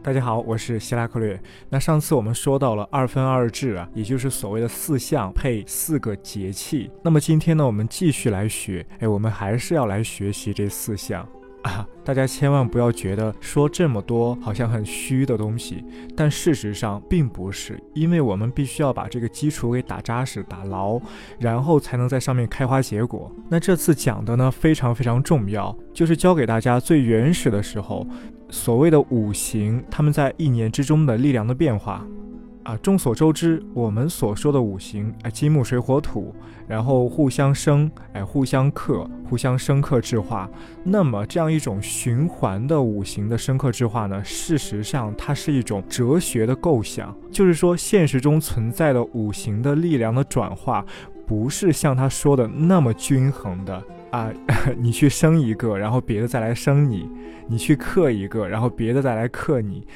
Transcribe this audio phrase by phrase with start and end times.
[0.00, 1.38] 大家好，我是希拉克略。
[1.68, 6.88] 那上次我们说到了二分二制啊，也就是所谓的四象配四个节气。
[7.02, 11.28] 那么今天呢，我们继续来学，哎，我们还是要来学习这四象
[12.04, 15.84] 大家千万不要觉得说这么多好像很虚的东西，
[16.16, 21.00] 但事实上并不是，因为我们必须要把这个基础给打扎实、打牢，
[21.38, 23.30] 然后才能在上面开花结果。
[23.48, 28.06] 那这次讲的呢，非常非常重要，就是教给大家最原始的时候。
[28.50, 32.02] 所谓的五行，他们在一年之中的力量的变化，
[32.68, 36.34] 啊，众所周知，我们所说的五行，哎，金木水火土，
[36.66, 40.46] 然后互相生，哎，互相克，互相生克制化。
[40.84, 50.84] 那么这样一种循环的五行的生克制化呢，事实上它是一种哲学的构想，就是说现实中存在的五行的力量的转化，
[51.26, 53.82] 不是像他说的那么均衡的。
[54.10, 54.30] 啊，
[54.76, 57.08] 你去生一个，然后别的再来生你；
[57.46, 59.86] 你去克一个，然后别的再来克你。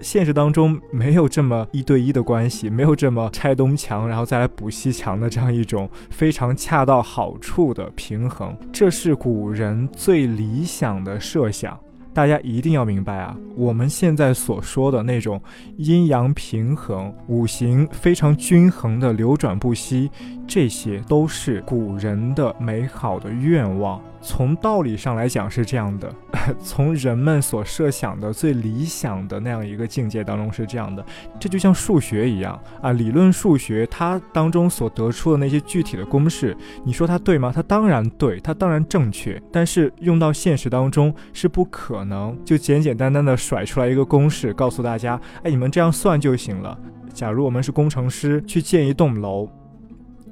[0.00, 8.56] 现实当中没有这么一对一的关系，没有这么拆东墙然后再来补西墙的这样一种非常恰到好处的平衡。
[8.72, 11.78] 这是古人最理想的设想。
[12.14, 15.40] 大家一定要明白啊，我们现在所说的那种
[15.76, 20.10] 阴阳平衡、五行非常均衡的流转不息，
[20.44, 24.00] 这些都是古人的美好的愿望。
[24.20, 26.12] 从道理上来讲是这样的，
[26.62, 31.04] 从人们所设想的最理想的那样一个境界当中是这样的。
[31.38, 37.52] 这就像数学一样啊，理论数学它当中所得出的那些具体的公式，你说它对吗？
[37.54, 39.40] 它当然对，它当然正确。
[39.52, 46.76] 但是用到现实当中是不可能，就简简单单的甩出来一个公式，告诉大家，哎，你们这样算就行了。
[47.14, 49.48] 假如我们是工程师去建一栋楼。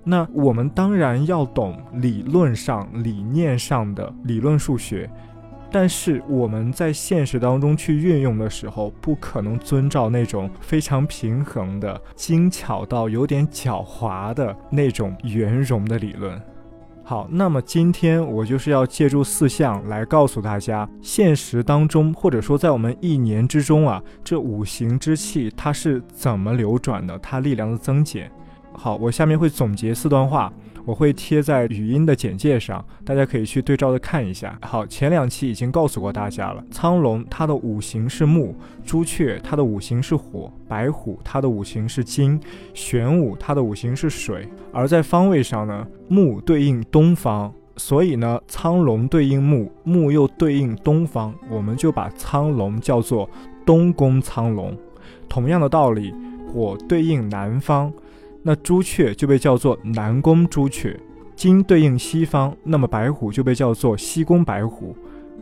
[0.09, 5.11] 那我们当然要懂理论上、理念上的理论数学，
[5.73, 16.41] 但是我们在现实当中去运用的时候，不可能遵照那种非常平衡的、精巧到有点狡猾的那种圆融的理论。
[17.03, 28.30] 好，那么今天我就是要借助四象来告诉大家，现实当中或者说在我们一年之中啊，这五行之气它是怎么流转的，它力量的增减。
[28.77, 30.53] 好，我下面会总结四段话，
[30.85, 34.57] 我会贴在语音的简介上，大家可以去对照的看一下。
[34.63, 38.55] 好，前两期已经告诉过大家了，苍龙它的五行是木，
[38.85, 42.39] 朱雀它的五行是火，白虎它的五行是金，
[42.75, 44.47] 玄武它的五行是水。
[44.73, 53.29] 而在方位上呢，木对应东方，所以呢，苍龙对应木，木又对应东方，我们就把苍龙叫做
[53.65, 54.77] 东宫苍龙。
[55.29, 56.15] 同样的道理，
[56.53, 57.92] 火对应南方。
[58.46, 60.96] 那朱雀就被叫做南宫朱雀，
[61.34, 64.95] 金对应西方，那么白虎就被叫做西宫白虎，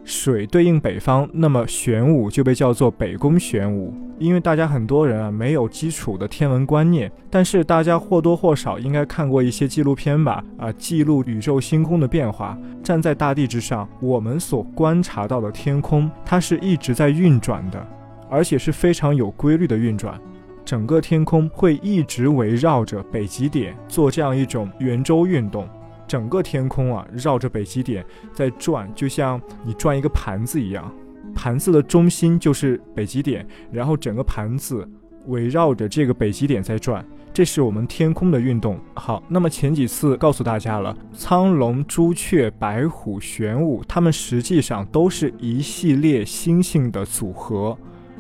[0.04, 3.92] 水对应北方，那么玄武就被叫做北宫玄武。
[4.18, 10.42] 因为大家很多人啊没有基础的天文观念，但是大家或多或少应该看过一些纪录片吧？
[10.56, 12.56] 啊，记录宇宙星空的变化。
[12.82, 17.86] 站在大地之上，我们所观察到的天空，它是一直在运转的，
[18.30, 20.18] 而且是非常有规律的运转。
[20.64, 25.68] 整个天空会一直围绕着北极点做这样一种圆周运动，
[26.06, 30.90] 整个天空啊绕着北极点在转，就像你转一个盘子一样，
[31.34, 34.88] 盘子的中心就是北极点，然后整个盘子
[35.26, 38.78] 围绕着这个北极点在转，这是我们天空的运动。
[38.94, 47.76] 好，那么前几次告诉大家了，苍龙、朱雀、白虎、玄武，它们实际上都是一系列星星的组合。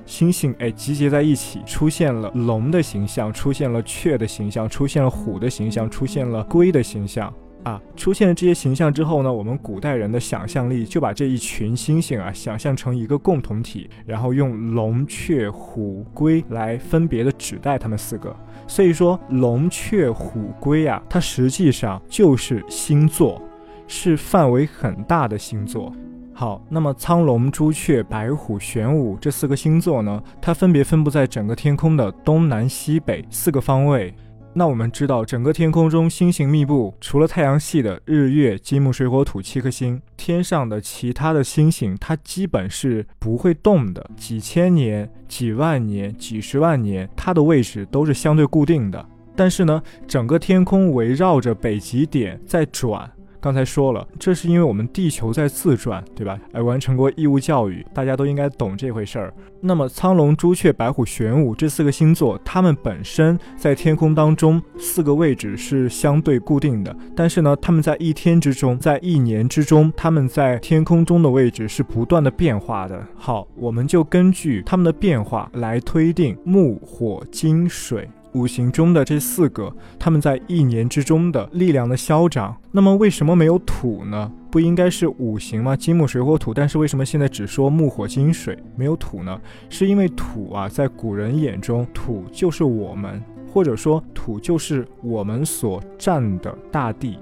[0.06, 7.32] 星星哎集结在一起，出现了龙的形象，出现了雀的形象，出现了虎的形象，出现了龟的形象
[7.62, 7.80] 啊！
[7.96, 18.34] 出现了这些形象之后呢，我们古代人的想象力就把这一群星星啊想象成一个共同体，然后用龙、雀、虎、龟来分别的指代它们四个。
[18.66, 23.40] 所以说，龙、雀、虎、龟啊，它实际上就是星座，
[23.86, 25.90] 是范围很大的星座。
[26.36, 30.20] 好，那么苍龙、朱雀、白虎、玄武这四个星座呢？
[30.42, 34.12] 它分别分布在整个天空的东南西北四个方位。
[34.52, 44.04] 那我们知道，整个天空中星星密布，除了太阳系的日月金木水火土七颗星，天上的其他的星星它基本是不会动的。
[44.16, 49.06] 几千年、几万年、几十万年，它的位置都是相对固定的。
[49.36, 53.10] 但是呢，整个天空围绕着北极点在转。
[53.44, 56.40] 刚才说了，这是因为我们地球在自转，对吧？
[56.52, 59.34] 哎，完成过义务教育，大家都应该懂这回事儿。
[59.60, 73.06] 那么苍龙、朱雀、白虎、玄武这四个星座，它们本身在天空当中四个位置是相对固定的，但是呢，它们在一天之中，在一年之中，它们在天空中的位置是不断的变化的。
[73.14, 78.08] 好，我们就根据它们的变化来推定木、火、金、水。
[78.34, 82.56] 五行中的这四个，他们在一年之中的力量的消长。
[82.72, 84.30] 那么为什么没有土呢？
[84.50, 85.76] 不应该是五行吗？
[85.76, 86.52] 金木水火土。
[86.52, 89.40] 但是为什么现在只说木火金水，没有土呢？
[89.68, 93.22] 是因为土啊，在古人眼中，土就是我们，
[93.52, 97.18] 或者说土就是我们所占的大地。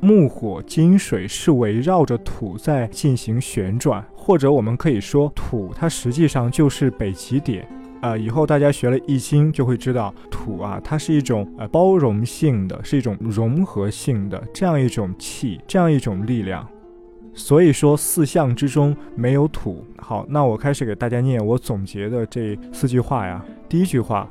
[0.00, 7.66] 木火金水是围绕着土在进行旋转，或者我们可以说土，它实际上就是北极点。
[8.04, 16.68] 啊，以后大家学了易经就会知道，土啊，它是一种呃包容性的，是一种融合性的这样一种气，这样一种力量。
[17.32, 19.82] 所以说四象之中没有土。
[19.96, 23.42] 好，那我开始给大家念我总结的这四句话呀。
[23.70, 24.28] 第一句话，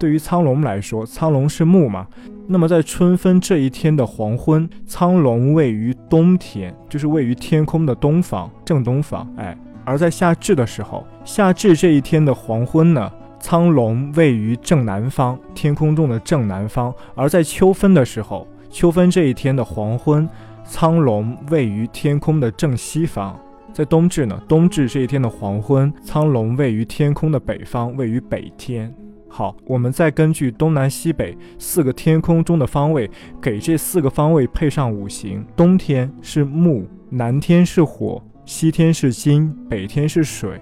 [0.00, 2.08] 对于苍龙来说，苍龙是木嘛，
[2.48, 9.32] 那么在春分这一天的黄昏，苍龙位于东天，就是位于天空的东方，正东方。
[9.36, 9.56] 哎。
[9.86, 20.28] 而在夏至的时候，夏至这一天的黄昏呢，苍龙位于正南方，天空中的正南方；而在秋分的时候，秋分这一天的黄昏，
[20.64, 23.38] 苍龙位于天空的正西方。
[23.72, 28.92] 在冬至呢，冬至这一天的黄昏，苍龙位于天空的北方，位于北天。
[29.28, 33.10] 好，我们再根据东南西北四个天空中的方位，
[33.40, 38.20] 给这四个方位配上五行：冬天是木，南天是火。
[38.46, 40.60] 西天是金，北天是水。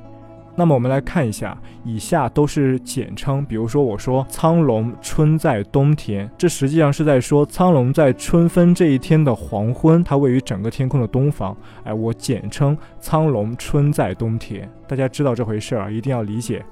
[0.56, 3.44] 那么我们来看一下，以下都是简称。
[3.44, 11.54] 比如说，我说苍龙春在冬天，这实际上是在说苍龙在春分这一天的黄昏，它位于整个天空的东方。
[11.84, 14.66] 哎，我简称苍龙春在冬天。
[14.88, 16.64] 大家知道这回事儿啊，一定要理解。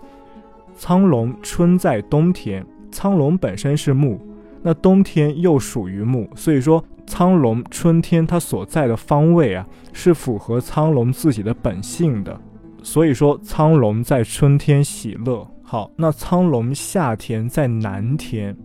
[0.78, 4.18] 苍龙春在冬天，苍龙本身是木，
[4.62, 6.82] 那冬天又属于木，所以说。
[7.06, 12.40] 苍龙春天它所在的方位啊，是符合苍龙自己的本性的，
[12.82, 15.46] 所以说苍龙在春天喜乐。
[15.62, 18.56] 好，那苍龙夏天在南天，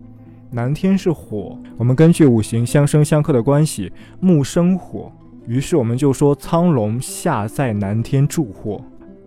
[0.50, 5.12] 南天是火，我们根据五行相生相克的关系，木生火，
[5.46, 8.80] 于是我们就说苍龙夏在南天助火，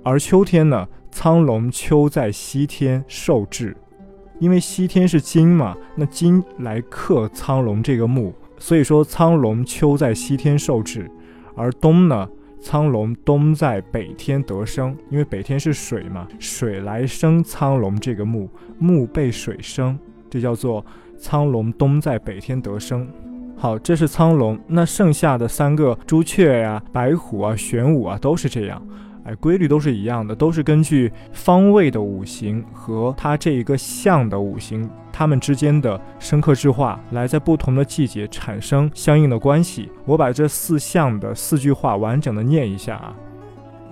[0.04, 3.76] 而秋天呢，苍龙秋在西天受制，
[4.40, 8.34] 因为西天是金嘛，那金来克苍龙这个木。
[8.62, 11.10] 所以说，苍龙秋在西天受制，
[11.56, 12.30] 而冬呢，
[12.62, 18.48] 苍龙冬在北天得生，因为北天是水嘛，水来生苍龙这个木，
[18.78, 19.98] 木被水生，
[20.30, 20.86] 这叫做
[21.18, 23.08] 苍龙冬在北天得生。
[23.58, 28.80] 好，这是苍龙，那剩下的三个朱雀呀、白虎啊、玄武啊，都是这样。
[29.24, 39.92] 哎，规律都是一样的，都是根据方位的五行和它这一个象的五行，它们之间的生克制化，来在不同的季节产生相应的关系。
[40.06, 43.16] 我把这四象的四句话完整的念一下啊：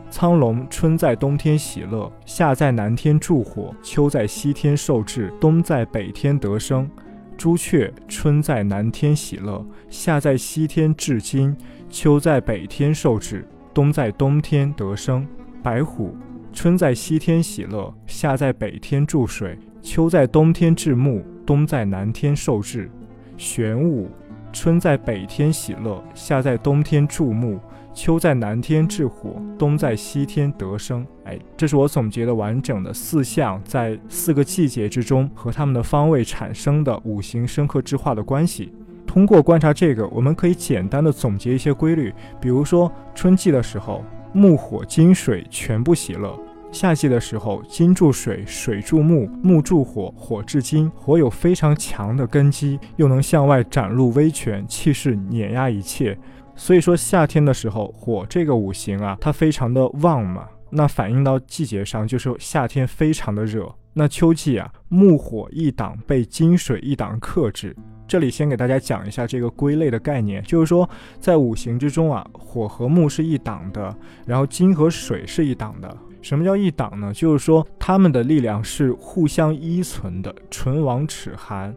[0.10, 6.90] 苍龙春在冬天喜乐，夏在南天助火，秋在西天受制，冬在北天得生。
[7.38, 11.56] 朱雀春在南天喜乐，夏在西天至金，
[11.88, 13.48] 秋在北天受制。
[13.74, 15.28] 冬在冬天得生，
[15.62, 16.10] 白虎；
[16.52, 22.90] 春在西天喜乐，夏在北天注水，秋在冬天至木，冬在南天受制。
[23.38, 24.08] 玄武；
[24.52, 27.60] 春在北天喜乐，夏在冬天注木，
[27.94, 31.06] 秋在南天至火，冬在西天得生。
[31.26, 38.74] 哎，这是我总结的完整的四象在四个季节之中和它们的方位产生的五行生克之化的关系。
[39.10, 42.14] 通过观察这个，我们可以简单的总结一些规律。
[42.40, 46.40] 比如说，春季的时候，木火金水全部喜乐；
[46.72, 50.88] 夏季的时候，金助水，水助木，木助火，火至金。
[50.94, 56.16] 火有非常强的根基，又能向外展露威权，气势碾压一切。
[56.56, 60.46] 所以说，夏天的时候，火这个五行啊，它非常的旺嘛。
[60.70, 63.74] 那反映到季节上，就是夏天非常的热。
[63.92, 67.76] 那秋季啊，木火一档被金水一档克制。
[68.10, 70.90] 这里先给大家讲一下这个归类的概念，就是说
[71.20, 75.96] 在五行之中啊，火和木是一档的，然后金和水是一档的。
[76.20, 77.14] 什么叫一档呢？
[77.14, 81.74] 就是说它们的力量是互相依存的，唇亡齿寒。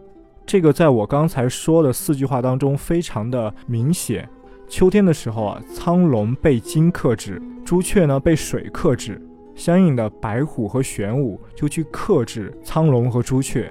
[0.46, 4.26] 这个在我刚才说的四句话当中非常的明显。
[4.66, 9.20] 秋天的时候啊，苍龙被金克制，朱雀呢被水克制，
[9.54, 13.70] 相应的白虎和玄武就去克制苍龙和朱雀。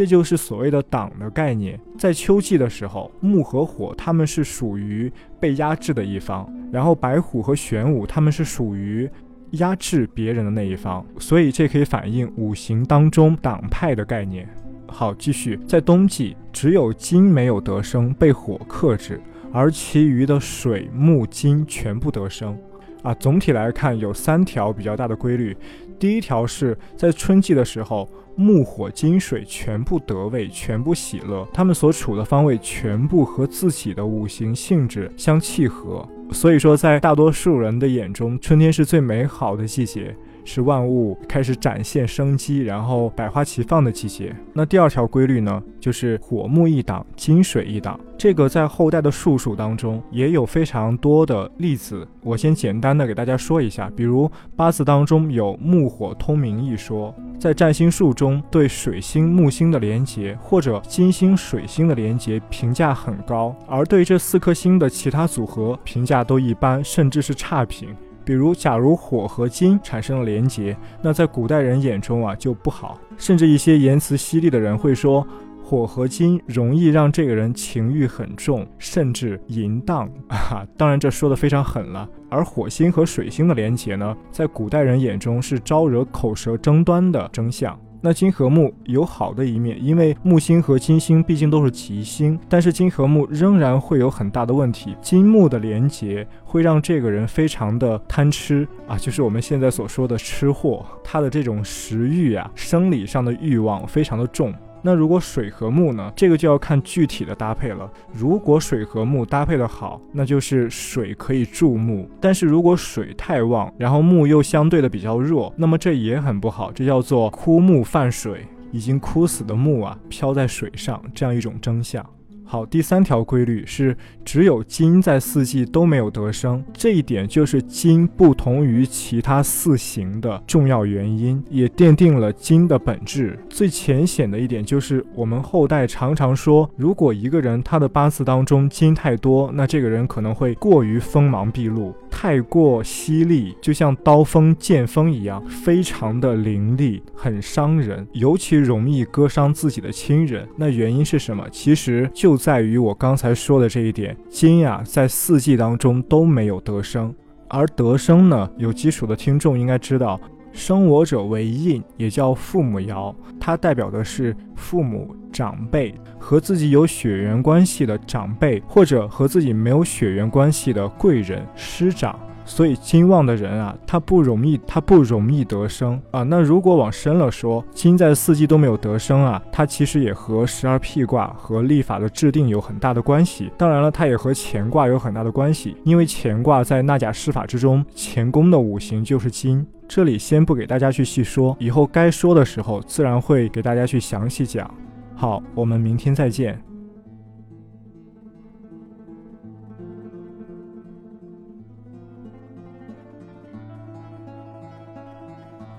[0.00, 1.78] 这就是所谓的党的概念。
[1.98, 9.06] 在秋季的时候，木和火他们是属于被压制的一方，然后白虎和玄武他们是属于
[9.50, 14.48] 压制别人的那一方，所以这可以反映五行当中党派的概念。
[14.86, 19.20] 好，继续，在冬季，只有金没有得生，被火克制，
[19.52, 22.58] 而其余的水木金全部得生。
[23.02, 25.54] 啊，总体来看有三条比较大的规律。
[26.00, 36.08] 第一条是在春季的时候，木火金水全部得位，全部喜乐，他们所处的方位全部和自己的五行性质相契合。
[36.32, 40.16] 所以说，在大多数人的眼中，春天是最美好的季节。
[40.44, 44.34] 是万物开始展现生机，然后百花齐放的季节。
[44.52, 47.98] 那第二条规律呢，就是火木一档，金水一档。
[48.18, 52.06] 这个在后代的术数当中也有非常多的例子。
[52.22, 67.88] 我先简单的给大家说一下，比如八字当中有木火通明一说，在占星术中对水星木星的连结或者金星水星的连结评价很高，而对这四颗星的其他组合评价都一般，甚至是差评。
[68.30, 75.26] 比如，假如火和金产生了连结，那在古代人眼中啊就不好，甚至一些言辞犀利的人会说，
[75.64, 80.64] 火和金容易让这个人情欲很重，甚至淫荡 啊。
[80.76, 82.08] 当然，这说的非常狠了。
[82.28, 87.76] 而火星和水星的连结呢，在古代人眼中是招惹口舌争端的征象。
[88.00, 94.96] 那金和木有好的一面，因为木星和金星毕竟都是吉星，但是金和木仍然会有很大的问题。
[95.02, 104.52] 金木的连结会让这个人非常的贪吃啊，就是我们现在所说的吃货，他的这种食欲啊，生理上的欲望非常的重。
[104.82, 106.12] 那如果水和木呢？
[106.16, 107.90] 这个就要看具体的搭配了。
[108.12, 116.72] 如果水和木搭配的好，那就是水可以助木；但是如果水太旺，然后木又相对的比较弱，那么这也很不好。
[116.72, 122.04] 这叫做枯木泛水，已经枯死的木啊，飘在水上，这样一种征象。
[122.50, 133.38] 好，第三条规律是，只有金在四季都没有得生，这一点就是金不同于其他四行的重要原因，也奠定了金的本质。
[133.48, 141.94] 最浅显的一点就是，我们后代常常说，如果一个人他的八字当中金太多，那这个人可能会过于锋芒毕露。
[142.10, 150.46] 太过犀利，就像刀锋剑锋一样，非常的凌厉，很伤人，尤其容易割伤自己的亲人。
[150.56, 151.46] 那原因是什么？
[151.50, 157.14] 其实就在于我刚才说的这一点，金呀，在四季当中都没有得生，
[157.48, 160.18] 而得生呢，有基础的听众应该知道。
[160.50, 172.18] 生我者为印，也叫父母爻，它代表的是父母长辈和自己有血缘关系的长辈，或者和自己没有血缘关系的贵人师长。
[172.44, 176.22] 所以金旺的人啊，他不容易，他不容易得生啊。
[176.22, 183.50] 那如果往深了说，金在四季都没有得生啊，它其实也和十二辟卦和历法的制定有很大的关系。
[183.56, 189.64] 当然了，它也和乾卦有很大的关系，因为乾卦在纳甲施法之中，乾宫的五行就是金。
[189.86, 194.68] 这里先不给大家去细说，以后该说的时候自然会给大家去详细讲。
[195.14, 196.69] 好，我们明天再见。